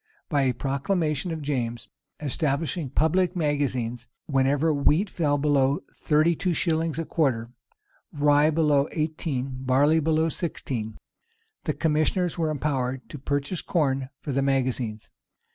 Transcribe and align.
By 0.29 0.41
a 0.41 0.53
proclamation 0.55 1.29
of 1.29 1.43
James, 1.43 1.87
establishing 2.19 2.89
public 2.89 3.35
magazines, 3.35 4.07
whenever 4.25 4.73
wheat 4.73 5.11
fell 5.11 5.37
below 5.37 5.81
thirty 5.95 6.35
two 6.35 6.55
shillings 6.55 6.97
a 6.97 7.05
quarter, 7.05 7.51
rye 8.11 8.49
below 8.49 8.87
eighteen, 8.93 9.57
barley 9.63 9.99
below 9.99 10.27
sixteen, 10.29 10.97
the 11.65 11.73
commissioners 11.73 12.35
were 12.35 12.49
empowered 12.49 13.07
to 13.09 13.19
purchase 13.19 13.61
corn 13.61 14.09
for 14.21 14.31
the 14.31 14.41
magazines. 14.41 15.11